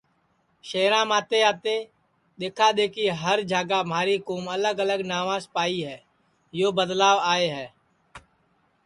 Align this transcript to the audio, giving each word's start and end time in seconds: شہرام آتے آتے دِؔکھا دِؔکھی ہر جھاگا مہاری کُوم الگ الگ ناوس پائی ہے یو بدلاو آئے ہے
شہرام 0.69 1.09
آتے 1.17 1.39
آتے 1.51 1.75
دِؔکھا 2.39 2.67
دِؔکھی 2.77 3.05
ہر 3.21 3.37
جھاگا 3.49 3.79
مہاری 3.89 4.15
کُوم 4.27 4.45
الگ 4.55 4.75
الگ 4.83 4.99
ناوس 5.11 5.43
پائی 5.55 5.77
ہے 5.87 5.97
یو 6.59 6.67
بدلاو 6.77 7.17
آئے 7.33 7.47
ہے 7.55 7.65